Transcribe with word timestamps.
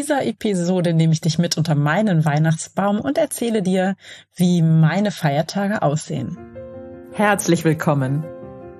dieser 0.00 0.24
Episode 0.24 0.94
nehme 0.94 1.12
ich 1.12 1.20
dich 1.20 1.38
mit 1.38 1.58
unter 1.58 1.74
meinen 1.74 2.24
Weihnachtsbaum 2.24 3.02
und 3.02 3.18
erzähle 3.18 3.60
dir, 3.60 3.96
wie 4.34 4.62
meine 4.62 5.10
Feiertage 5.10 5.82
aussehen. 5.82 6.38
Herzlich 7.12 7.66
willkommen. 7.66 8.24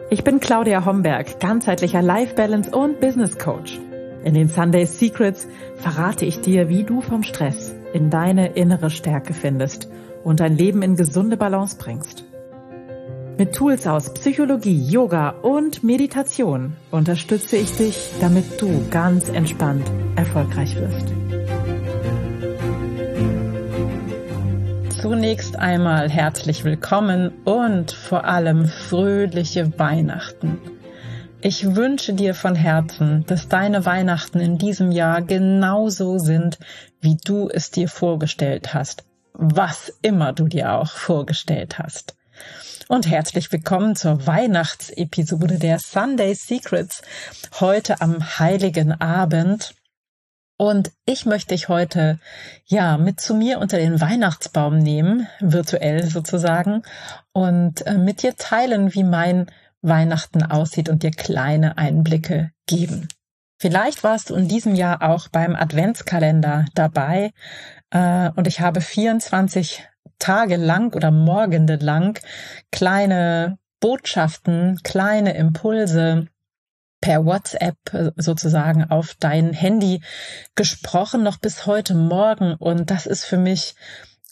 Ich 0.08 0.24
bin 0.24 0.40
Claudia 0.40 0.86
Homberg, 0.86 1.38
ganzheitlicher 1.38 2.00
Life 2.00 2.36
Balance 2.36 2.70
und 2.70 3.00
Business 3.00 3.36
Coach. 3.36 3.78
In 4.24 4.32
den 4.32 4.48
Sunday 4.48 4.86
Secrets 4.86 5.46
verrate 5.76 6.24
ich 6.24 6.40
dir, 6.40 6.70
wie 6.70 6.84
du 6.84 7.02
vom 7.02 7.22
Stress 7.22 7.74
in 7.92 8.08
deine 8.08 8.54
innere 8.54 8.88
Stärke 8.88 9.34
findest 9.34 9.90
und 10.24 10.40
dein 10.40 10.56
Leben 10.56 10.80
in 10.80 10.96
gesunde 10.96 11.36
Balance 11.36 11.76
bringst. 11.76 12.29
Mit 13.40 13.54
Tools 13.54 13.86
aus 13.86 14.12
Psychologie, 14.12 14.86
Yoga 14.86 15.30
und 15.30 15.82
Meditation 15.82 16.76
unterstütze 16.90 17.56
ich 17.56 17.74
dich, 17.74 18.10
damit 18.20 18.60
du 18.60 18.86
ganz 18.90 19.30
entspannt 19.30 19.90
erfolgreich 20.14 20.76
wirst. 20.76 21.08
Zunächst 25.00 25.56
einmal 25.56 26.10
herzlich 26.10 26.64
willkommen 26.64 27.32
und 27.46 27.92
vor 27.92 28.26
allem 28.26 28.66
fröhliche 28.66 29.78
Weihnachten. 29.78 30.58
Ich 31.40 31.74
wünsche 31.74 32.12
dir 32.12 32.34
von 32.34 32.54
Herzen, 32.54 33.24
dass 33.26 33.48
deine 33.48 33.86
Weihnachten 33.86 34.38
in 34.38 34.58
diesem 34.58 34.92
Jahr 34.92 35.22
genauso 35.22 36.18
sind, 36.18 36.58
wie 37.00 37.16
du 37.16 37.48
es 37.48 37.70
dir 37.70 37.88
vorgestellt 37.88 38.74
hast, 38.74 39.04
was 39.32 39.90
immer 40.02 40.34
du 40.34 40.46
dir 40.46 40.74
auch 40.74 40.90
vorgestellt 40.90 41.78
hast 41.78 42.19
und 42.88 43.08
herzlich 43.08 43.52
willkommen 43.52 43.94
zur 43.94 44.26
Weihnachtsepisode 44.26 45.58
der 45.58 45.78
Sunday 45.78 46.34
Secrets 46.34 47.02
heute 47.60 48.00
am 48.00 48.38
heiligen 48.38 48.92
Abend. 49.00 49.74
Und 50.56 50.90
ich 51.06 51.24
möchte 51.24 51.54
dich 51.54 51.68
heute, 51.68 52.18
ja, 52.66 52.98
mit 52.98 53.20
zu 53.20 53.34
mir 53.34 53.60
unter 53.60 53.78
den 53.78 54.00
Weihnachtsbaum 54.00 54.78
nehmen, 54.78 55.28
virtuell 55.40 56.10
sozusagen, 56.10 56.82
und 57.32 57.86
äh, 57.86 57.96
mit 57.96 58.22
dir 58.22 58.36
teilen, 58.36 58.92
wie 58.92 59.04
mein 59.04 59.46
Weihnachten 59.82 60.42
aussieht 60.42 60.88
und 60.88 61.02
dir 61.02 61.12
kleine 61.12 61.78
Einblicke 61.78 62.50
geben. 62.66 63.08
Vielleicht 63.58 64.04
warst 64.04 64.30
du 64.30 64.34
in 64.34 64.48
diesem 64.48 64.74
Jahr 64.74 65.02
auch 65.02 65.28
beim 65.28 65.54
Adventskalender 65.54 66.64
dabei 66.74 67.32
äh, 67.90 68.30
und 68.34 68.46
ich 68.46 68.60
habe 68.60 68.80
24 68.80 69.86
Tage 70.20 70.56
lang 70.56 70.94
oder 70.94 71.10
Morgende 71.10 71.76
lang 71.76 72.20
kleine 72.70 73.58
Botschaften, 73.80 74.78
kleine 74.84 75.34
Impulse 75.34 76.28
per 77.00 77.24
WhatsApp 77.24 77.76
äh, 77.92 78.12
sozusagen 78.16 78.84
auf 78.84 79.14
dein 79.18 79.52
Handy 79.52 80.02
gesprochen, 80.54 81.22
noch 81.22 81.38
bis 81.38 81.66
heute 81.66 81.94
Morgen. 81.94 82.54
Und 82.54 82.90
das 82.90 83.06
ist 83.06 83.24
für 83.24 83.38
mich 83.38 83.74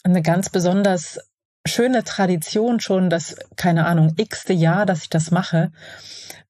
eine 0.03 0.21
ganz 0.21 0.49
besonders 0.49 1.19
schöne 1.65 2.03
Tradition 2.03 2.79
schon, 2.79 3.09
das, 3.09 3.35
keine 3.55 3.85
Ahnung, 3.85 4.13
x-te 4.17 4.53
Jahr, 4.53 4.85
dass 4.85 5.03
ich 5.03 5.09
das 5.09 5.31
mache. 5.31 5.71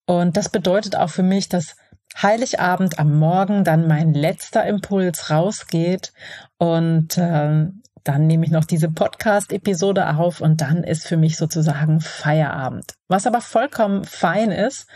Und 0.05 0.37
das 0.37 0.49
bedeutet 0.49 0.95
auch 0.95 1.09
für 1.09 1.23
mich, 1.23 1.49
dass 1.49 1.75
Heiligabend 2.21 2.99
am 2.99 3.17
Morgen 3.17 3.63
dann 3.63 3.87
mein 3.87 4.13
letzter 4.13 4.65
Impuls 4.65 5.29
rausgeht 5.29 6.11
und 6.57 7.17
äh, 7.17 7.67
dann 8.03 8.27
nehme 8.27 8.45
ich 8.45 8.51
noch 8.51 8.65
diese 8.65 8.89
Podcast-Episode 8.89 10.15
auf 10.15 10.41
und 10.41 10.61
dann 10.61 10.83
ist 10.83 11.07
für 11.07 11.17
mich 11.17 11.37
sozusagen 11.37 12.01
Feierabend. 12.01 12.93
Was 13.07 13.27
aber 13.27 13.41
vollkommen 13.41 14.03
fein 14.03 14.51
ist, 14.51 14.87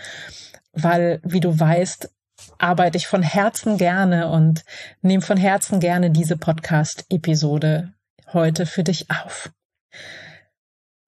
weil, 0.73 1.19
wie 1.23 1.39
du 1.39 1.59
weißt, 1.59 2.09
arbeite 2.57 2.97
ich 2.97 3.07
von 3.07 3.23
Herzen 3.23 3.77
gerne 3.77 4.29
und 4.29 4.63
nehme 5.01 5.21
von 5.21 5.37
Herzen 5.37 5.79
gerne 5.79 6.11
diese 6.11 6.37
Podcast-Episode 6.37 7.93
heute 8.31 8.65
für 8.65 8.83
dich 8.83 9.09
auf. 9.11 9.51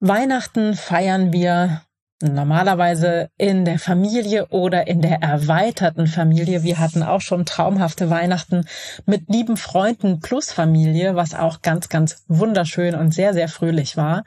Weihnachten 0.00 0.74
feiern 0.74 1.32
wir 1.32 1.82
Normalerweise 2.22 3.28
in 3.36 3.66
der 3.66 3.78
Familie 3.78 4.46
oder 4.46 4.86
in 4.86 5.02
der 5.02 5.20
erweiterten 5.22 6.06
Familie. 6.06 6.62
Wir 6.62 6.78
hatten 6.78 7.02
auch 7.02 7.20
schon 7.20 7.44
traumhafte 7.44 8.08
Weihnachten 8.08 8.64
mit 9.04 9.28
lieben 9.28 9.58
Freunden 9.58 10.20
plus 10.20 10.50
Familie, 10.50 11.14
was 11.14 11.34
auch 11.34 11.60
ganz, 11.60 11.90
ganz 11.90 12.24
wunderschön 12.26 12.94
und 12.94 13.12
sehr, 13.12 13.34
sehr 13.34 13.48
fröhlich 13.48 13.98
war. 13.98 14.24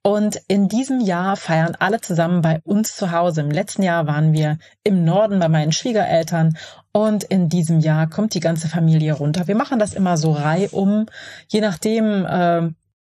Und 0.00 0.40
in 0.48 0.68
diesem 0.68 1.00
Jahr 1.00 1.36
feiern 1.36 1.76
alle 1.78 2.00
zusammen 2.00 2.40
bei 2.40 2.62
uns 2.64 2.96
zu 2.96 3.12
Hause. 3.12 3.42
Im 3.42 3.50
letzten 3.50 3.82
Jahr 3.82 4.06
waren 4.06 4.32
wir 4.32 4.56
im 4.82 5.04
Norden 5.04 5.38
bei 5.38 5.50
meinen 5.50 5.72
Schwiegereltern 5.72 6.56
und 6.92 7.24
in 7.24 7.50
diesem 7.50 7.80
Jahr 7.80 8.08
kommt 8.08 8.32
die 8.32 8.40
ganze 8.40 8.68
Familie 8.68 9.12
runter. 9.12 9.46
Wir 9.48 9.54
machen 9.54 9.78
das 9.78 9.92
immer 9.92 10.16
so 10.16 10.32
reihum, 10.32 11.04
je 11.48 11.60
nachdem, 11.60 12.24
äh, 12.24 12.70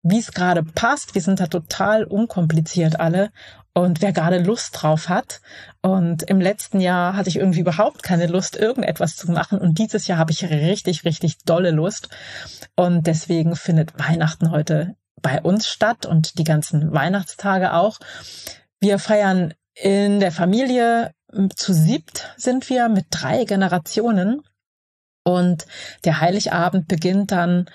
wie 0.03 0.19
es 0.19 0.33
gerade 0.33 0.63
passt. 0.63 1.15
Wir 1.15 1.23
sind 1.23 1.41
da 1.41 1.47
total 1.47 2.05
unkompliziert 2.05 3.01
alle 3.01 3.31
und 3.75 4.03
wer 4.03 4.13
gerade 4.13 4.39
Lust 4.39 4.83
drauf 4.83 5.09
hat. 5.09 5.41
Und 5.83 6.25
im 6.25 6.41
letzten 6.41 6.81
Jahr 6.81 7.15
hatte 7.17 7.29
ich 7.29 7.37
irgendwie 7.37 7.61
überhaupt 7.61 8.03
keine 8.03 8.27
Lust, 8.27 8.57
irgendetwas 8.57 9.17
zu 9.17 9.31
machen. 9.31 9.59
Und 9.59 9.79
dieses 9.79 10.07
Jahr 10.07 10.19
habe 10.19 10.33
ich 10.33 10.45
richtig, 10.45 11.05
richtig 11.05 11.39
dolle 11.45 11.71
Lust. 11.71 12.09
Und 12.75 13.07
deswegen 13.07 13.57
findet 13.57 13.99
Weihnachten 13.99 14.51
heute 14.51 14.97
bei 15.23 15.41
uns 15.43 15.69
statt 15.69 16.07
und 16.07 16.39
die 16.39 16.45
ganzen 16.45 16.93
Weihnachtstage 16.93 17.75
auch. 17.75 17.99
Wir 18.81 18.99
feiern 18.99 19.55
in 19.75 20.21
der 20.21 20.33
Familie 20.33 21.13
zu 21.55 21.73
siebt 21.73 22.35
sind 22.37 22.69
wir 22.71 22.89
mit 22.89 23.07
drei 23.11 23.45
Generationen. 23.45 24.43
Und 25.25 25.67
der 26.05 26.21
Heiligabend 26.21 26.89
beginnt 26.89 27.33
dann 27.33 27.69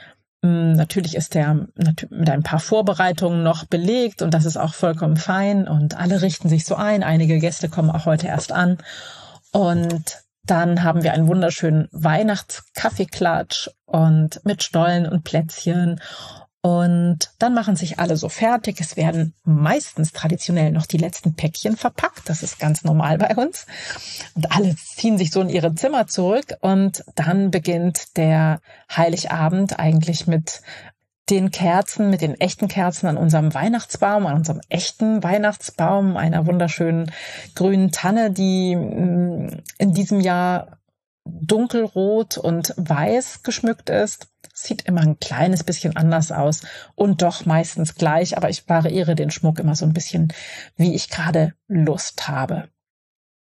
natürlich 0.43 1.15
ist 1.15 1.35
der 1.35 1.67
mit 2.09 2.29
ein 2.29 2.43
paar 2.43 2.59
Vorbereitungen 2.59 3.43
noch 3.43 3.63
belegt 3.63 4.21
und 4.21 4.33
das 4.33 4.45
ist 4.45 4.57
auch 4.57 4.73
vollkommen 4.73 5.15
fein 5.15 5.69
und 5.69 5.97
alle 5.97 6.21
richten 6.21 6.49
sich 6.49 6.65
so 6.65 6.75
ein. 6.75 7.01
Einige 7.01 7.39
Gäste 7.39 7.69
kommen 7.69 7.89
auch 7.89 8.05
heute 8.05 8.27
erst 8.27 8.51
an 8.51 8.77
und 9.53 10.23
dann 10.45 10.83
haben 10.83 11.03
wir 11.03 11.13
einen 11.13 11.27
wunderschönen 11.27 11.87
Weihnachtskaffeeklatsch 11.93 13.69
und 13.85 14.41
mit 14.43 14.63
Stollen 14.63 15.07
und 15.07 15.23
Plätzchen 15.23 16.01
und 16.65 17.33
dann 17.39 17.53
machen 17.53 17.75
sich 17.75 17.99
alle 17.99 18.15
so 18.15 18.29
fertig. 18.29 18.79
Es 18.79 18.95
werden 18.95 19.33
meistens 19.43 20.13
traditionell 20.13 20.71
noch 20.71 20.85
die 20.85 20.97
letzten 20.97 21.35
Päckchen 21.35 21.75
verpackt. 21.75 22.29
Das 22.29 22.41
ist 22.41 22.57
ganz 22.57 22.85
normal 22.85 23.17
bei 23.17 23.35
uns. 23.35 23.67
Und 24.33 24.49
alle 24.49 24.73
ziehen 24.77 25.17
sich 25.17 25.31
so 25.31 25.41
in 25.41 25.49
ihre 25.49 25.75
Zimmer 25.75 26.07
zurück. 26.07 26.55
Und 26.61 27.03
dann 27.15 27.51
beginnt 27.51 28.15
der 28.15 28.61
Heiligabend 28.89 29.77
eigentlich 29.77 30.25
mit 30.25 30.61
den 31.29 31.51
Kerzen, 31.51 32.09
mit 32.09 32.21
den 32.21 32.39
echten 32.39 32.69
Kerzen 32.69 33.07
an 33.07 33.17
unserem 33.17 33.53
Weihnachtsbaum, 33.53 34.25
an 34.25 34.37
unserem 34.37 34.61
echten 34.69 35.21
Weihnachtsbaum, 35.21 36.15
einer 36.15 36.47
wunderschönen 36.47 37.11
grünen 37.55 37.91
Tanne, 37.91 38.31
die 38.31 38.77
mm, 38.77 39.63
in 39.79 39.93
diesem 39.93 40.21
Jahr 40.21 40.77
dunkelrot 41.25 42.37
und 42.37 42.73
weiß 42.77 43.43
geschmückt 43.43 43.89
ist. 43.89 44.32
Sieht 44.55 44.83
immer 44.83 45.01
ein 45.01 45.19
kleines 45.19 45.63
bisschen 45.63 45.95
anders 45.95 46.31
aus 46.31 46.61
und 46.93 47.23
doch 47.23 47.47
meistens 47.47 47.95
gleich, 47.95 48.37
aber 48.37 48.49
ich 48.51 48.69
variiere 48.69 49.15
den 49.15 49.31
Schmuck 49.31 49.57
immer 49.57 49.75
so 49.75 49.83
ein 49.83 49.93
bisschen, 49.93 50.31
wie 50.75 50.93
ich 50.93 51.09
gerade 51.09 51.53
Lust 51.67 52.27
habe. 52.27 52.69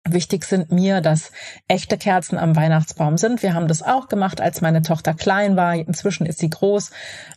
Wichtig 0.08 0.46
sind 0.46 0.72
mir, 0.72 1.02
dass 1.02 1.32
echte 1.68 1.98
Kerzen 1.98 2.38
am 2.38 2.56
Weihnachtsbaum 2.56 3.18
sind. 3.18 3.42
Wir 3.42 3.56
haben 3.56 3.68
das 3.68 3.82
auch 3.82 4.08
gemacht, 4.08 4.40
als 4.40 4.62
meine 4.62 4.84
Tochter 4.84 5.16
klein 5.16 5.58
war. 5.58 5.74
Inzwischen 5.76 6.28
ist 6.28 6.38
sie 6.38 6.50
groß. 6.50 6.92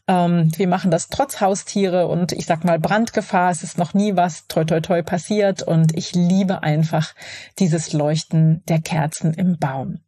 Ähm, 0.07 0.53
wir 0.55 0.69
machen 0.69 0.91
das 0.91 1.09
trotz 1.09 1.41
Haustiere 1.41 2.07
und 2.09 2.33
ich 2.33 2.45
sag 2.45 2.65
mal 2.65 2.79
Brandgefahr. 2.79 3.51
Es 3.51 3.63
ist 3.63 3.79
noch 3.79 3.95
nie 3.95 4.17
was 4.17 4.47
toi 4.49 4.65
toi 4.65 4.81
toi 4.81 5.03
passiert 5.03 5.63
und 5.63 5.97
ich 5.97 6.15
liebe 6.15 6.63
einfach 6.63 7.15
dieses 7.59 7.95
Leuchten 7.95 8.63
der 8.69 8.81
Kerzen 8.83 9.33
im 9.33 9.59
Baum. 9.59 10.01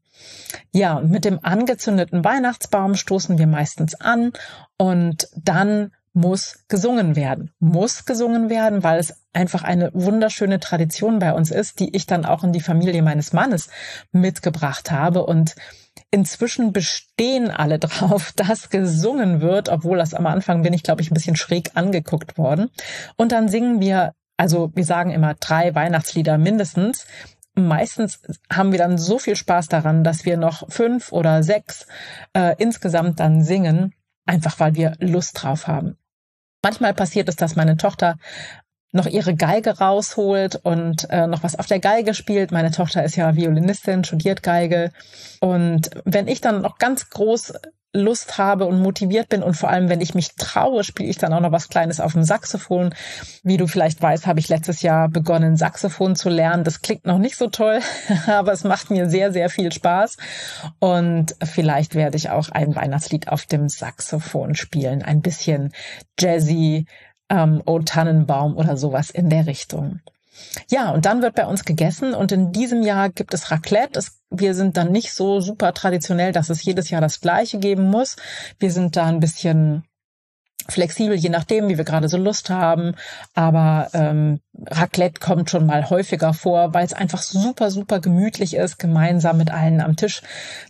Ja, 0.72 0.94
und 0.94 1.10
mit 1.10 1.25
dem 1.25 1.41
angezündeten 1.42 2.25
Weihnachtsbaum 2.25 2.94
stoßen 2.94 3.39
wir 3.39 3.47
meistens 3.47 3.95
an 3.95 4.33
und 4.77 5.28
dann 5.36 5.92
muss 6.12 6.65
gesungen 6.68 7.15
werden. 7.15 7.53
Muss 7.60 8.04
gesungen 8.04 8.50
werden, 8.50 8.83
weil 8.83 8.98
es 8.98 9.15
einfach 9.33 9.62
eine 9.62 9.91
wunderschöne 9.95 10.59
Tradition 10.59 11.21
bei 11.21 11.33
uns 11.33 11.50
ist, 11.50 11.78
die 11.78 11.95
ich 11.95 12.06
dann 12.06 12.24
auch 12.24 12.42
in 12.42 12.53
die 12.53 12.60
Familie 12.60 13.03
meines 13.03 13.33
Mannes 13.33 13.68
mitgebracht 14.10 14.91
habe. 14.91 15.24
Und 15.24 15.54
inzwischen 16.10 16.72
bestehen 16.72 17.50
alle 17.50 17.78
drauf, 17.80 18.33
dass 18.34 18.71
gesungen 18.71 19.41
wird, 19.41 19.68
obwohl 19.68 19.98
das 19.98 20.15
am 20.15 20.27
Anfang 20.27 20.62
bin 20.62 20.72
ich, 20.72 20.83
glaube 20.83 21.00
ich, 21.03 21.10
ein 21.10 21.15
bisschen 21.15 21.36
schräg 21.36 21.71
angeguckt 21.74 22.39
worden. 22.39 22.71
Und 23.16 23.30
dann 23.33 23.48
singen 23.48 23.80
wir 23.80 24.12
also 24.41 24.72
wir 24.74 24.86
sagen 24.86 25.10
immer 25.10 25.34
drei 25.34 25.74
Weihnachtslieder 25.74 26.39
mindestens 26.39 27.06
meistens 27.54 28.22
haben 28.52 28.72
wir 28.72 28.78
dann 28.78 28.98
so 28.98 29.18
viel 29.18 29.36
Spaß 29.36 29.68
daran, 29.68 30.04
dass 30.04 30.24
wir 30.24 30.36
noch 30.36 30.70
fünf 30.70 31.12
oder 31.12 31.42
sechs 31.42 31.86
äh, 32.32 32.54
insgesamt 32.58 33.20
dann 33.20 33.42
singen, 33.42 33.94
einfach 34.26 34.58
weil 34.60 34.74
wir 34.74 34.97
Lust 35.00 35.42
drauf 35.42 35.66
haben. 35.66 35.97
Manchmal 36.62 36.94
passiert 36.94 37.28
es, 37.28 37.36
dass 37.36 37.56
meine 37.56 37.76
Tochter 37.76 38.16
noch 38.92 39.07
ihre 39.07 39.34
Geige 39.34 39.78
rausholt 39.78 40.57
und 40.63 41.09
äh, 41.10 41.27
noch 41.27 41.42
was 41.42 41.59
auf 41.59 41.66
der 41.66 41.78
Geige 41.78 42.15
spielt. 42.15 42.51
Meine 42.51 42.71
Tochter 42.71 43.04
ist 43.04 43.16
ja 43.16 43.37
Violinistin, 43.37 44.04
studiert 44.04 44.42
Geige. 44.42 44.92
Und 45.41 45.91
wenn 46.04 46.28
ich 46.28 46.41
dann 46.41 46.63
noch 46.63 46.78
ganz 46.78 47.09
groß 47.10 47.53
Lust 47.92 48.39
habe 48.39 48.66
und 48.66 48.81
motiviert 48.81 49.28
bin 49.28 49.42
und 49.42 49.54
vor 49.54 49.69
allem, 49.69 49.89
wenn 49.89 50.01
ich 50.01 50.15
mich 50.15 50.37
traue, 50.37 50.84
spiele 50.84 51.10
ich 51.10 51.19
dann 51.19 51.33
auch 51.33 51.41
noch 51.41 51.51
was 51.51 51.69
Kleines 51.69 51.98
auf 51.98 52.13
dem 52.13 52.22
Saxophon. 52.22 52.95
Wie 53.42 53.57
du 53.57 53.66
vielleicht 53.66 54.01
weißt, 54.01 54.28
habe 54.28 54.39
ich 54.39 54.48
letztes 54.48 54.83
Jahr 54.83 55.09
begonnen, 55.09 55.57
Saxophon 55.57 56.15
zu 56.15 56.28
lernen. 56.28 56.63
Das 56.63 56.83
klingt 56.83 57.04
noch 57.04 57.19
nicht 57.19 57.36
so 57.36 57.48
toll, 57.48 57.81
aber 58.28 58.53
es 58.53 58.63
macht 58.63 58.91
mir 58.91 59.10
sehr, 59.10 59.33
sehr 59.33 59.51
viel 59.51 59.72
Spaß. 59.72 60.19
Und 60.78 61.34
vielleicht 61.43 61.97
werde 61.97 62.16
ich 62.16 62.31
auch 62.31 62.48
ein 62.51 62.77
Weihnachtslied 62.77 63.27
auf 63.27 63.47
dem 63.47 63.69
Saxophon 63.69 64.54
spielen. 64.54 65.03
Ein 65.03 65.21
bisschen 65.21 65.72
jazzy, 66.16 66.86
ähm, 67.30 67.62
O 67.65 67.78
Tannenbaum 67.78 68.56
oder 68.56 68.77
sowas 68.77 69.10
in 69.10 69.30
der 69.30 69.47
Richtung. 69.47 70.00
Ja, 70.71 70.91
und 70.91 71.04
dann 71.06 71.22
wird 71.22 71.34
bei 71.34 71.47
uns 71.47 71.65
gegessen 71.65 72.15
und 72.15 72.32
in 72.32 72.53
diesem 72.53 72.82
Jahr 72.82 73.10
gibt 73.10 73.34
es 73.34 73.50
Raclette. 73.50 73.98
Es, 73.98 74.21
wir 74.30 74.54
sind 74.54 74.77
dann 74.77 74.92
nicht 74.92 75.12
so 75.12 75.41
super 75.41 75.74
traditionell, 75.74 76.32
dass 76.32 76.50
es 76.50 76.65
jedes 76.65 76.91
Jahr 76.91 77.00
das 77.00 77.21
gleiche 77.21 77.59
geben 77.59 77.88
muss. 77.88 78.16
Wir 78.59 78.71
sind 78.71 78.97
da 78.97 79.06
ein 79.06 79.21
bisschen 79.21 79.84
flexibel, 80.68 81.16
je 81.16 81.28
nachdem, 81.28 81.68
wie 81.68 81.78
wir 81.78 81.84
gerade 81.84 82.09
so 82.09 82.16
Lust 82.16 82.51
haben. 82.51 82.95
Aber 83.34 83.89
ähm, 83.92 84.41
Raclette 84.66 85.21
kommt 85.21 85.51
schon 85.51 85.66
mal 85.66 85.91
häufiger 85.91 86.34
vor, 86.34 86.74
weil 86.74 86.84
es 86.84 86.92
einfach 86.92 87.22
super, 87.22 87.71
super 87.71 88.01
gemütlich 88.01 88.54
ist, 88.54 88.78
gemeinsam 88.78 89.39
mit 89.39 89.51
allen 89.51 89.80
am 89.80 89.97
Tisch 89.97 90.22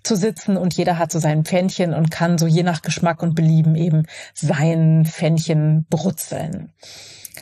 zu 0.03 0.17
sitzen 0.17 0.57
und 0.57 0.75
jeder 0.75 0.99
hat 0.99 1.11
so 1.13 1.19
sein 1.19 1.45
Pfännchen 1.45 1.95
und 1.95 2.11
kann 2.11 2.39
so 2.39 2.47
je 2.47 2.63
nach 2.63 2.83
Geschmack 2.83 3.23
und 3.23 3.35
Belieben 3.35 3.75
eben 3.75 4.07
sein 4.35 5.05
Pfännchen 5.07 5.87
brutzeln. 5.91 6.73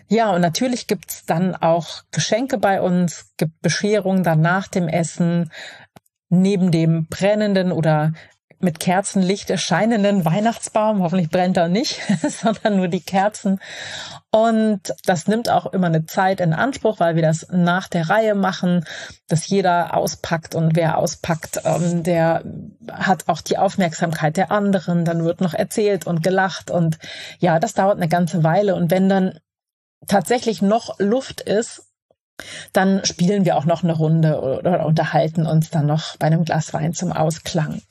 Ja, 0.08 0.30
und 0.30 0.40
natürlich 0.40 0.86
gibt's 0.86 1.24
dann 1.26 1.54
auch 1.54 2.02
Geschenke 2.12 2.58
bei 2.58 2.80
uns, 2.80 3.32
gibt 3.36 3.60
Bescherung 3.60 4.22
dann 4.22 4.40
nach 4.40 4.68
dem 4.68 4.88
Essen, 4.88 5.50
neben 6.30 6.70
dem 6.70 7.06
brennenden 7.06 7.72
oder 7.72 8.12
mit 8.60 8.80
Kerzenlicht 8.80 9.50
erscheinenden 9.50 10.24
Weihnachtsbaum. 10.24 11.02
Hoffentlich 11.02 11.30
brennt 11.30 11.56
er 11.56 11.68
nicht, 11.68 12.00
sondern 12.28 12.76
nur 12.76 12.88
die 12.88 13.00
Kerzen. 13.00 13.60
Und 14.30 14.80
das 15.06 15.26
nimmt 15.26 15.48
auch 15.48 15.66
immer 15.72 15.86
eine 15.86 16.06
Zeit 16.06 16.40
in 16.40 16.52
Anspruch, 16.52 17.00
weil 17.00 17.14
wir 17.14 17.22
das 17.22 17.46
nach 17.50 17.88
der 17.88 18.10
Reihe 18.10 18.34
machen, 18.34 18.84
dass 19.28 19.48
jeder 19.48 19.96
auspackt 19.96 20.54
und 20.54 20.76
wer 20.76 20.98
auspackt, 20.98 21.62
ähm, 21.64 22.02
der 22.02 22.44
hat 22.90 23.28
auch 23.28 23.40
die 23.40 23.58
Aufmerksamkeit 23.58 24.36
der 24.36 24.50
anderen. 24.50 25.04
Dann 25.04 25.24
wird 25.24 25.40
noch 25.40 25.54
erzählt 25.54 26.06
und 26.06 26.22
gelacht 26.22 26.70
und 26.70 26.98
ja, 27.38 27.58
das 27.58 27.74
dauert 27.74 27.96
eine 27.96 28.08
ganze 28.08 28.44
Weile. 28.44 28.74
Und 28.74 28.90
wenn 28.90 29.08
dann 29.08 29.38
tatsächlich 30.06 30.62
noch 30.62 30.98
Luft 30.98 31.40
ist, 31.40 31.87
dann 32.72 33.04
spielen 33.04 33.44
wir 33.44 33.56
auch 33.56 33.64
noch 33.64 33.82
eine 33.82 33.94
Runde 33.94 34.40
oder 34.40 34.86
unterhalten 34.86 35.46
uns 35.46 35.70
dann 35.70 35.86
noch 35.86 36.16
bei 36.16 36.26
einem 36.26 36.44
Glas 36.44 36.72
Wein 36.72 36.94
zum 36.94 37.12
Ausklang. 37.12 37.82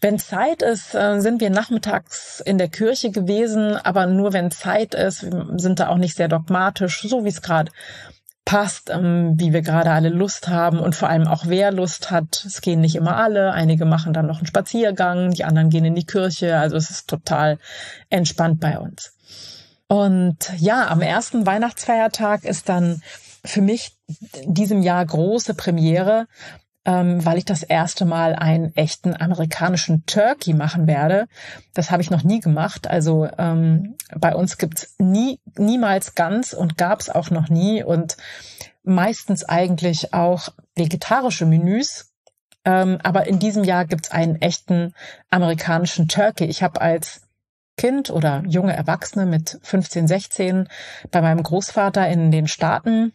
Wenn 0.00 0.18
Zeit 0.18 0.62
ist, 0.62 0.94
äh, 0.94 1.20
sind 1.20 1.40
wir 1.40 1.50
nachmittags 1.50 2.40
in 2.40 2.58
der 2.58 2.68
Kirche 2.68 3.10
gewesen, 3.10 3.76
aber 3.76 4.06
nur 4.06 4.32
wenn 4.32 4.50
Zeit 4.50 4.94
ist, 4.94 5.20
sind 5.20 5.80
da 5.80 5.88
auch 5.88 5.98
nicht 5.98 6.16
sehr 6.16 6.28
dogmatisch, 6.28 7.02
so 7.02 7.24
wie 7.24 7.30
es 7.30 7.42
gerade 7.42 7.70
passt, 8.44 8.90
ähm, 8.90 9.34
wie 9.38 9.52
wir 9.52 9.62
gerade 9.62 9.92
alle 9.92 10.08
Lust 10.08 10.48
haben 10.48 10.80
und 10.80 10.96
vor 10.96 11.08
allem 11.08 11.28
auch 11.28 11.46
wer 11.46 11.70
Lust 11.72 12.10
hat. 12.10 12.44
Es 12.44 12.60
gehen 12.60 12.80
nicht 12.80 12.96
immer 12.96 13.16
alle, 13.16 13.52
einige 13.52 13.84
machen 13.84 14.12
dann 14.12 14.26
noch 14.26 14.38
einen 14.38 14.46
Spaziergang, 14.46 15.30
die 15.30 15.44
anderen 15.44 15.70
gehen 15.70 15.84
in 15.84 15.94
die 15.94 16.06
Kirche, 16.06 16.58
also 16.58 16.76
es 16.76 16.90
ist 16.90 17.08
total 17.08 17.58
entspannt 18.10 18.60
bei 18.60 18.78
uns. 18.78 19.12
Und 19.86 20.38
ja, 20.56 20.88
am 20.88 21.02
ersten 21.02 21.44
Weihnachtsfeiertag 21.44 22.44
ist 22.44 22.68
dann 22.70 23.02
für 23.44 23.62
mich 23.62 23.96
in 24.42 24.54
diesem 24.54 24.82
Jahr 24.82 25.04
große 25.04 25.54
Premiere, 25.54 26.26
ähm, 26.84 27.24
weil 27.24 27.38
ich 27.38 27.44
das 27.44 27.62
erste 27.62 28.04
Mal 28.04 28.34
einen 28.34 28.74
echten 28.74 29.14
amerikanischen 29.14 30.04
Turkey 30.06 30.52
machen 30.52 30.86
werde. 30.86 31.26
Das 31.74 31.90
habe 31.90 32.02
ich 32.02 32.10
noch 32.10 32.24
nie 32.24 32.40
gemacht. 32.40 32.88
Also 32.88 33.28
ähm, 33.38 33.96
bei 34.16 34.34
uns 34.34 34.58
gibt's 34.58 34.94
nie, 34.98 35.38
niemals 35.56 36.14
ganz 36.14 36.52
und 36.52 36.76
gab's 36.76 37.08
auch 37.08 37.30
noch 37.30 37.48
nie 37.48 37.82
und 37.84 38.16
meistens 38.82 39.44
eigentlich 39.44 40.12
auch 40.12 40.48
vegetarische 40.74 41.46
Menüs. 41.46 42.12
Ähm, 42.64 42.98
aber 43.02 43.26
in 43.26 43.38
diesem 43.38 43.64
Jahr 43.64 43.84
gibt's 43.84 44.10
einen 44.10 44.40
echten 44.40 44.94
amerikanischen 45.30 46.08
Turkey. 46.08 46.44
Ich 46.44 46.62
habe 46.62 46.80
als 46.80 47.22
Kind 47.76 48.10
oder 48.10 48.42
junge 48.46 48.74
Erwachsene 48.74 49.24
mit 49.26 49.58
15, 49.62 50.06
16 50.06 50.68
bei 51.10 51.22
meinem 51.22 51.42
Großvater 51.42 52.08
in 52.08 52.30
den 52.30 52.46
Staaten 52.46 53.12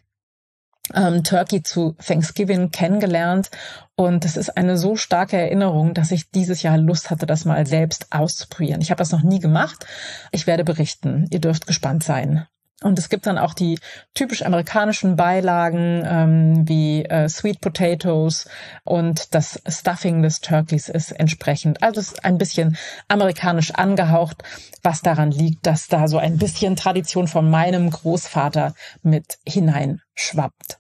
ähm, 0.93 1.23
Turkey 1.23 1.63
zu 1.63 1.95
Thanksgiving 2.05 2.71
kennengelernt. 2.71 3.49
Und 3.95 4.25
es 4.25 4.37
ist 4.37 4.57
eine 4.57 4.77
so 4.77 4.95
starke 4.95 5.37
Erinnerung, 5.37 5.93
dass 5.93 6.11
ich 6.11 6.29
dieses 6.31 6.61
Jahr 6.61 6.77
Lust 6.77 7.09
hatte, 7.09 7.25
das 7.25 7.45
mal 7.45 7.65
selbst 7.65 8.07
auszuprobieren. 8.11 8.81
Ich 8.81 8.91
habe 8.91 8.99
das 8.99 9.11
noch 9.11 9.23
nie 9.23 9.39
gemacht. 9.39 9.85
Ich 10.31 10.47
werde 10.47 10.63
berichten. 10.63 11.27
Ihr 11.31 11.39
dürft 11.39 11.67
gespannt 11.67 12.03
sein. 12.03 12.47
Und 12.83 12.99
es 12.99 13.09
gibt 13.09 13.25
dann 13.25 13.39
auch 13.39 13.55
die 13.55 13.79
typisch 14.13 14.43
amerikanischen 14.43 15.15
Beilagen 15.15 16.03
ähm, 16.05 16.69
wie 16.69 17.03
äh, 17.05 17.27
Sweet 17.27 17.59
Potatoes 17.59 18.47
und 18.83 19.33
das 19.33 19.59
Stuffing 19.67 20.21
des 20.21 20.41
Turkeys 20.41 20.87
ist 20.87 21.11
entsprechend. 21.11 21.81
Also 21.81 21.99
es 21.99 22.09
ist 22.09 22.25
ein 22.25 22.37
bisschen 22.37 22.77
amerikanisch 23.07 23.71
angehaucht, 23.71 24.43
was 24.83 25.01
daran 25.01 25.31
liegt, 25.31 25.65
dass 25.65 25.87
da 25.87 26.07
so 26.07 26.19
ein 26.19 26.37
bisschen 26.37 26.75
Tradition 26.75 27.27
von 27.27 27.49
meinem 27.49 27.89
Großvater 27.89 28.75
mit 29.01 29.39
hineinschwappt. 29.47 30.77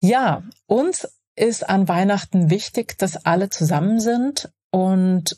Ja, 0.00 0.42
uns 0.66 1.06
ist 1.34 1.68
an 1.68 1.86
Weihnachten 1.86 2.48
wichtig, 2.48 2.96
dass 2.96 3.26
alle 3.26 3.50
zusammen 3.50 4.00
sind 4.00 4.50
und 4.70 5.36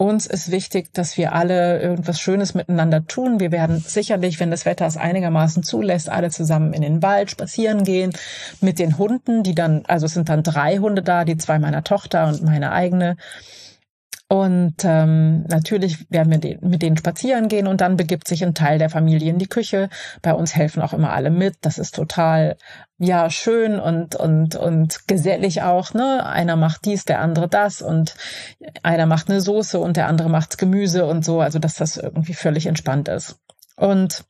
uns 0.00 0.24
ist 0.24 0.50
wichtig, 0.50 0.94
dass 0.94 1.18
wir 1.18 1.34
alle 1.34 1.78
irgendwas 1.82 2.18
Schönes 2.18 2.54
miteinander 2.54 3.06
tun. 3.06 3.38
Wir 3.38 3.52
werden 3.52 3.80
sicherlich, 3.80 4.40
wenn 4.40 4.50
das 4.50 4.64
Wetter 4.64 4.86
es 4.86 4.96
einigermaßen 4.96 5.62
zulässt, 5.62 6.08
alle 6.08 6.30
zusammen 6.30 6.72
in 6.72 6.80
den 6.80 7.02
Wald 7.02 7.30
spazieren 7.30 7.84
gehen 7.84 8.12
mit 8.62 8.78
den 8.78 8.96
Hunden, 8.96 9.42
die 9.42 9.54
dann, 9.54 9.82
also 9.88 10.06
es 10.06 10.14
sind 10.14 10.30
dann 10.30 10.42
drei 10.42 10.78
Hunde 10.78 11.02
da, 11.02 11.26
die 11.26 11.36
zwei 11.36 11.58
meiner 11.58 11.84
Tochter 11.84 12.28
und 12.28 12.42
meine 12.42 12.72
eigene. 12.72 13.18
Und 14.32 14.84
ähm, 14.84 15.42
natürlich 15.48 16.08
werden 16.08 16.30
wir 16.30 16.58
mit 16.60 16.82
denen 16.82 16.96
spazieren 16.96 17.48
gehen 17.48 17.66
und 17.66 17.80
dann 17.80 17.96
begibt 17.96 18.28
sich 18.28 18.44
ein 18.44 18.54
Teil 18.54 18.78
der 18.78 18.88
Familie 18.88 19.28
in 19.28 19.40
die 19.40 19.48
Küche. 19.48 19.88
Bei 20.22 20.32
uns 20.32 20.54
helfen 20.54 20.82
auch 20.82 20.92
immer 20.92 21.10
alle 21.10 21.30
mit. 21.30 21.56
Das 21.62 21.78
ist 21.78 21.96
total 21.96 22.56
ja 22.96 23.28
schön 23.28 23.80
und 23.80 24.14
und 24.14 24.54
und 24.54 25.08
gesellig 25.08 25.62
auch. 25.62 25.94
Ne, 25.94 26.24
einer 26.24 26.54
macht 26.54 26.84
dies, 26.84 27.04
der 27.04 27.20
andere 27.20 27.48
das 27.48 27.82
und 27.82 28.14
einer 28.84 29.06
macht 29.06 29.28
eine 29.30 29.40
Soße 29.40 29.80
und 29.80 29.96
der 29.96 30.06
andere 30.06 30.30
macht 30.30 30.58
Gemüse 30.58 31.06
und 31.06 31.24
so. 31.24 31.40
Also 31.40 31.58
dass 31.58 31.74
das 31.74 31.96
irgendwie 31.96 32.34
völlig 32.34 32.66
entspannt 32.66 33.08
ist. 33.08 33.40
Und 33.76 34.22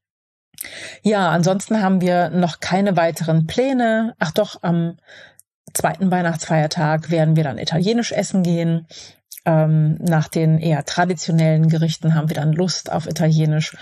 ja, 1.02 1.28
ansonsten 1.28 1.82
haben 1.82 2.00
wir 2.00 2.30
noch 2.30 2.60
keine 2.60 2.96
weiteren 2.96 3.46
Pläne. 3.46 4.14
Ach 4.18 4.30
doch, 4.30 4.62
am 4.62 4.96
zweiten 5.74 6.10
Weihnachtsfeiertag 6.10 7.10
werden 7.10 7.36
wir 7.36 7.44
dann 7.44 7.58
italienisch 7.58 8.12
essen 8.12 8.42
gehen. 8.42 8.86
Ähm, 9.46 9.96
nach 10.00 10.28
den 10.28 10.58
eher 10.58 10.84
traditionellen 10.84 11.68
Gerichten 11.68 12.14
haben 12.14 12.28
wir 12.28 12.36
dann 12.36 12.52
Lust 12.52 12.92
auf 12.92 13.06
Italienisch. 13.06 13.76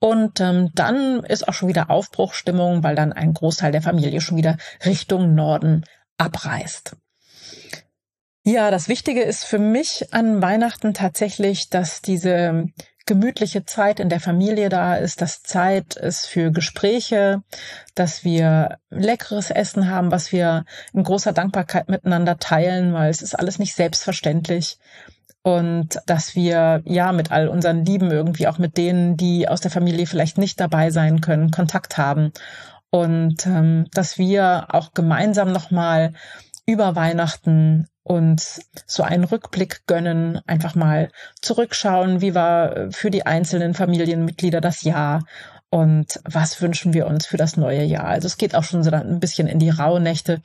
Und 0.00 0.40
ähm, 0.40 0.70
dann 0.74 1.24
ist 1.24 1.46
auch 1.48 1.54
schon 1.54 1.68
wieder 1.68 1.90
Aufbruchstimmung, 1.90 2.82
weil 2.82 2.96
dann 2.96 3.12
ein 3.12 3.32
Großteil 3.32 3.72
der 3.72 3.82
Familie 3.82 4.20
schon 4.20 4.36
wieder 4.36 4.56
Richtung 4.84 5.34
Norden 5.34 5.84
abreist. 6.18 6.96
Ja, 8.46 8.70
das 8.70 8.88
Wichtige 8.88 9.22
ist 9.22 9.44
für 9.44 9.58
mich 9.58 10.12
an 10.12 10.42
Weihnachten 10.42 10.92
tatsächlich, 10.92 11.70
dass 11.70 12.02
diese 12.02 12.66
gemütliche 13.06 13.64
Zeit 13.64 14.00
in 14.00 14.08
der 14.08 14.20
Familie 14.20 14.68
da 14.68 14.96
ist, 14.96 15.20
dass 15.20 15.42
Zeit 15.42 15.96
ist 15.96 16.26
für 16.26 16.50
Gespräche, 16.50 17.42
dass 17.94 18.24
wir 18.24 18.78
leckeres 18.90 19.50
Essen 19.50 19.90
haben, 19.90 20.10
was 20.10 20.32
wir 20.32 20.64
in 20.92 21.02
großer 21.02 21.32
Dankbarkeit 21.32 21.88
miteinander 21.88 22.38
teilen, 22.38 22.94
weil 22.94 23.10
es 23.10 23.22
ist 23.22 23.38
alles 23.38 23.58
nicht 23.58 23.74
selbstverständlich. 23.74 24.78
Und 25.42 26.00
dass 26.06 26.34
wir 26.34 26.80
ja 26.86 27.12
mit 27.12 27.30
all 27.30 27.48
unseren 27.48 27.84
Lieben 27.84 28.10
irgendwie 28.10 28.46
auch 28.48 28.56
mit 28.56 28.78
denen, 28.78 29.18
die 29.18 29.46
aus 29.46 29.60
der 29.60 29.70
Familie 29.70 30.06
vielleicht 30.06 30.38
nicht 30.38 30.58
dabei 30.58 30.90
sein 30.90 31.20
können, 31.20 31.50
Kontakt 31.50 31.98
haben. 31.98 32.32
Und 32.88 33.44
ähm, 33.44 33.86
dass 33.92 34.16
wir 34.16 34.68
auch 34.70 34.94
gemeinsam 34.94 35.52
nochmal 35.52 36.14
über 36.64 36.96
Weihnachten 36.96 37.88
uns 38.04 38.60
so 38.86 39.02
einen 39.02 39.24
Rückblick 39.24 39.86
gönnen, 39.86 40.40
einfach 40.46 40.74
mal 40.74 41.10
zurückschauen, 41.40 42.20
wie 42.20 42.34
war 42.34 42.92
für 42.92 43.10
die 43.10 43.26
einzelnen 43.26 43.74
Familienmitglieder 43.74 44.60
das 44.60 44.82
Jahr 44.82 45.24
und 45.70 46.20
was 46.24 46.60
wünschen 46.60 46.92
wir 46.92 47.06
uns 47.06 47.26
für 47.26 47.38
das 47.38 47.56
neue 47.56 47.82
Jahr. 47.82 48.04
Also 48.04 48.26
es 48.26 48.36
geht 48.36 48.54
auch 48.54 48.62
schon 48.62 48.84
so 48.84 48.90
ein 48.90 49.20
bisschen 49.20 49.48
in 49.48 49.58
die 49.58 49.70
Rauhnächte 49.70 50.42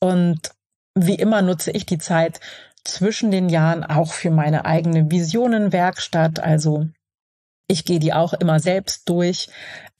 und 0.00 0.50
wie 0.94 1.14
immer 1.14 1.42
nutze 1.42 1.70
ich 1.70 1.86
die 1.86 1.98
Zeit 1.98 2.40
zwischen 2.84 3.30
den 3.30 3.48
Jahren 3.48 3.84
auch 3.84 4.12
für 4.12 4.30
meine 4.30 4.66
eigene 4.66 5.10
Visionenwerkstatt, 5.10 6.40
also 6.40 6.88
Ich 7.70 7.84
gehe 7.84 7.98
die 7.98 8.14
auch 8.14 8.32
immer 8.32 8.60
selbst 8.60 9.08
durch. 9.10 9.50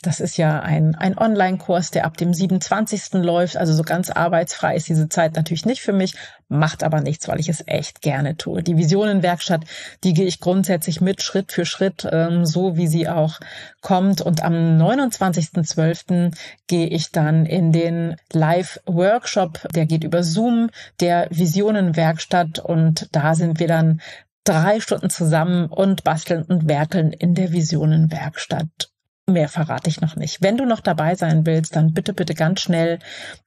Das 0.00 0.20
ist 0.20 0.38
ja 0.38 0.60
ein, 0.60 0.94
ein 0.94 1.18
Online-Kurs, 1.18 1.90
der 1.90 2.06
ab 2.06 2.16
dem 2.16 2.32
27. 2.32 3.14
läuft. 3.14 3.58
Also 3.58 3.75
so 3.75 3.82
ganz 3.82 4.08
arbeitsfrei 4.10 4.75
ist 4.75 4.88
diese 4.88 5.08
Zeit 5.10 5.34
natürlich 5.34 5.66
nicht 5.66 5.82
für 5.82 5.92
mich, 5.92 6.14
macht 6.48 6.82
aber 6.82 7.00
nichts, 7.00 7.28
weil 7.28 7.40
ich 7.40 7.48
es 7.48 7.64
echt 7.66 8.00
gerne 8.00 8.37
tue. 8.37 8.62
Die 8.62 8.78
Visionenwerkstatt, 8.78 9.64
die 10.04 10.14
gehe 10.14 10.25
ich 10.25 10.40
grundsätzlich 10.40 11.02
mit 11.02 11.20
Schritt 11.20 11.52
für 11.52 11.66
Schritt, 11.66 12.08
ähm, 12.10 12.46
so 12.46 12.76
wie 12.76 12.87
sie 12.87 13.08
auch 13.08 13.40
kommt. 13.82 14.22
Und 14.22 14.42
am 14.42 14.54
29.12. 14.54 16.32
gehe 16.68 16.87
ich 16.87 17.10
dann 17.10 17.44
in 17.44 17.72
den 17.72 18.16
Live-Workshop, 18.32 19.68
der 19.75 19.84
geht 19.84 20.04
über 20.04 20.22
Zoom, 20.22 20.70
der 21.00 21.26
Visionenwerkstatt. 21.30 22.60
Und 22.60 23.08
da 23.12 23.34
sind 23.34 23.58
wir 23.58 23.68
dann 23.68 24.00
drei 24.49 24.81
Stunden 24.81 25.11
zusammen 25.11 25.67
und 25.67 26.05
basteln 26.05 26.43
und 26.43 26.69
werkeln 26.69 27.12
in 27.12 27.35
der 27.35 27.52
Visionenwerkstatt. 27.52 28.90
Mehr 29.26 29.49
verrate 29.49 29.90
ich 29.90 30.00
noch 30.00 30.17
nicht. 30.17 30.40
Wenn 30.40 30.57
du 30.57 30.64
noch 30.64 30.81
dabei 30.81 31.14
sein 31.14 31.45
willst, 31.45 31.76
dann 31.76 31.93
bitte, 31.93 32.14
bitte 32.14 32.35
ganz 32.35 32.62
schnell 32.62 32.99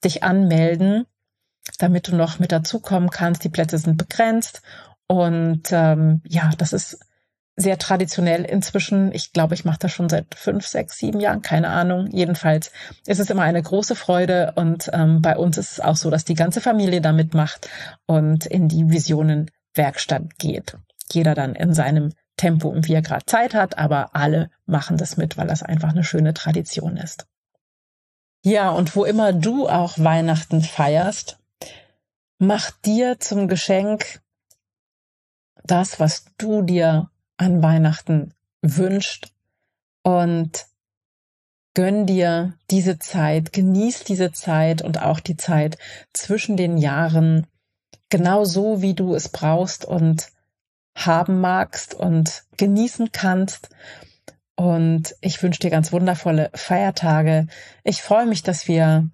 dich 0.04 0.22
anmelden, 0.22 1.06
damit 1.80 2.08
du 2.08 2.16
noch 2.16 2.38
mit 2.38 2.52
dazukommen 2.52 3.10
kannst. 3.10 3.44
Die 3.44 3.50
Plätze 3.50 3.80
sind 3.80 3.98
begrenzt 3.98 4.62
und 5.08 5.64
ähm, 5.72 6.22
ja, 6.28 6.52
das 6.58 6.72
ist 6.72 7.00
sehr 7.56 7.80
traditionell 7.80 8.46
inzwischen. 8.46 9.12
Ich 9.12 9.34
glaube, 9.34 9.56
ich 9.56 9.66
mache 9.66 9.80
das 9.80 9.92
schon 9.92 10.08
seit 10.08 10.36
fünf, 10.36 10.68
sechs, 10.68 10.98
sieben 10.98 11.20
Jahren, 11.20 11.42
keine 11.42 11.70
Ahnung. 11.70 12.10
Jedenfalls 12.12 12.72
ist 13.08 13.20
es 13.20 13.30
immer 13.32 13.42
eine 13.42 13.62
große 13.62 13.96
Freude 13.96 14.54
und 14.56 14.90
ähm, 14.94 15.24
bei 15.24 15.36
uns 15.36 15.58
ist 15.58 15.72
es 15.74 15.80
auch 15.80 15.96
so, 15.96 16.12
dass 16.12 16.26
die 16.26 16.36
ganze 16.36 16.62
Familie 16.62 17.02
da 17.02 17.12
mitmacht 17.12 17.70
und 18.06 18.46
in 18.46 18.68
die 18.68 18.90
Visionenwerkstatt 18.90 20.38
geht. 20.38 20.78
Jeder 21.14 21.36
dann 21.36 21.56
in 21.56 21.74
seinem 21.74 22.14
Tempo 22.38 22.70
und 22.70 22.88
wie 22.88 22.94
er 22.94 23.02
gerade 23.02 23.26
Zeit 23.26 23.54
hat, 23.54 23.78
aber 23.78 24.16
alle 24.16 24.50
machen 24.66 24.98
das 24.98 25.18
mit, 25.18 25.38
weil 25.38 25.48
das 25.48 25.64
einfach 25.64 25.90
eine 25.90 26.04
schöne 26.04 26.34
Tradition 26.34 26.98
ist. 26.98 27.28
Ja, 28.44 28.72
und 28.72 28.96
wo 28.96 29.06
immer 29.06 29.34
du 29.34 29.70
auch 29.70 30.00
Weihnachten 30.00 30.62
feierst, 30.62 31.38
mach 32.40 32.72
dir 32.72 33.20
zum 33.20 33.48
Geschenk 33.48 34.22
das, 35.64 36.00
was 36.00 36.26
du 36.38 36.64
dir 36.64 37.12
an 37.38 37.62
Weihnachten 37.62 38.34
wünscht 38.64 39.32
und 40.04 40.66
gönn 41.74 42.06
dir 42.06 42.54
diese 42.70 43.00
Zeit, 43.00 43.54
genieß 43.54 44.04
diese 44.04 44.32
Zeit 44.32 44.82
und 44.82 45.02
auch 45.02 45.20
die 45.20 45.38
Zeit 45.38 45.78
zwischen 46.14 46.58
den 46.58 46.78
Jahren 46.78 47.48
genau 48.10 48.44
so, 48.44 48.82
wie 48.82 48.94
du 48.94 49.14
es 49.16 49.30
brauchst 49.30 49.86
und 49.86 50.32
haben 50.96 51.42
magst 51.42 51.94
und 51.94 52.44
genießen 52.58 53.12
kannst. 53.12 53.70
Und 54.56 55.16
ich 55.22 55.42
wünsche 55.42 55.60
dir 55.60 55.70
ganz 55.70 55.92
wundervolle 55.92 56.52
Feiertage. 56.54 57.48
Ich 57.84 58.02
freue 58.02 58.26
mich, 58.26 58.44
dass 58.44 58.68
wir 58.68 59.10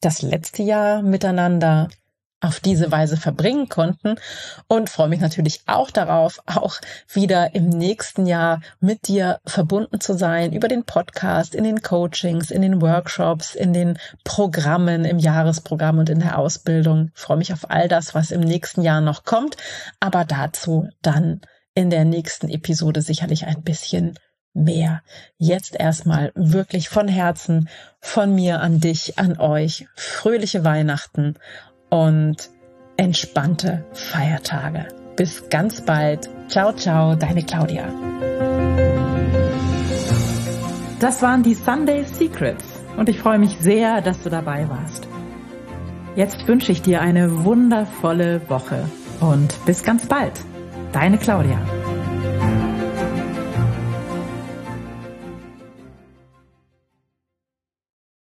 das 0.00 0.22
letzte 0.22 0.62
Jahr 0.62 1.02
miteinander 1.02 1.88
auf 2.42 2.60
diese 2.60 2.90
Weise 2.90 3.16
verbringen 3.16 3.68
konnten 3.68 4.16
und 4.66 4.90
freue 4.90 5.08
mich 5.08 5.20
natürlich 5.20 5.62
auch 5.66 5.90
darauf, 5.90 6.42
auch 6.46 6.80
wieder 7.10 7.54
im 7.54 7.68
nächsten 7.68 8.26
Jahr 8.26 8.60
mit 8.80 9.06
dir 9.08 9.40
verbunden 9.46 10.00
zu 10.00 10.14
sein 10.14 10.52
über 10.52 10.68
den 10.68 10.84
Podcast, 10.84 11.54
in 11.54 11.64
den 11.64 11.82
Coachings, 11.82 12.50
in 12.50 12.60
den 12.60 12.82
Workshops, 12.82 13.54
in 13.54 13.72
den 13.72 13.96
Programmen, 14.24 15.04
im 15.04 15.18
Jahresprogramm 15.18 15.98
und 15.98 16.10
in 16.10 16.18
der 16.18 16.36
Ausbildung. 16.36 17.12
Ich 17.14 17.20
freue 17.20 17.36
mich 17.36 17.52
auf 17.52 17.70
all 17.70 17.88
das, 17.88 18.14
was 18.14 18.32
im 18.32 18.40
nächsten 18.40 18.82
Jahr 18.82 19.00
noch 19.00 19.24
kommt, 19.24 19.56
aber 20.00 20.24
dazu 20.24 20.88
dann 21.00 21.40
in 21.74 21.90
der 21.90 22.04
nächsten 22.04 22.48
Episode 22.48 23.02
sicherlich 23.02 23.46
ein 23.46 23.62
bisschen 23.62 24.18
mehr. 24.52 25.02
Jetzt 25.38 25.78
erstmal 25.78 26.32
wirklich 26.34 26.88
von 26.88 27.08
Herzen, 27.08 27.68
von 28.00 28.34
mir 28.34 28.60
an 28.60 28.80
dich, 28.80 29.18
an 29.18 29.38
euch, 29.38 29.86
fröhliche 29.94 30.64
Weihnachten 30.64 31.36
und 31.92 32.48
entspannte 32.96 33.84
Feiertage. 33.92 34.88
Bis 35.14 35.48
ganz 35.50 35.82
bald. 35.82 36.30
Ciao, 36.48 36.72
ciao, 36.72 37.14
deine 37.14 37.42
Claudia. 37.42 37.84
Das 41.00 41.20
waren 41.20 41.42
die 41.42 41.54
Sunday 41.54 42.04
Secrets 42.04 42.64
und 42.96 43.10
ich 43.10 43.18
freue 43.18 43.38
mich 43.38 43.58
sehr, 43.60 44.00
dass 44.00 44.22
du 44.22 44.30
dabei 44.30 44.68
warst. 44.70 45.06
Jetzt 46.16 46.48
wünsche 46.48 46.72
ich 46.72 46.80
dir 46.80 47.02
eine 47.02 47.44
wundervolle 47.44 48.40
Woche 48.48 48.84
und 49.20 49.54
bis 49.66 49.82
ganz 49.82 50.06
bald. 50.06 50.40
Deine 50.92 51.18
Claudia. 51.18 51.58